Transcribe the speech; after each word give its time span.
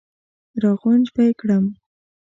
را 0.61 0.71
غونج 0.81 1.05
به 1.13 1.21
یې 1.27 1.31
کړم. 1.39 1.65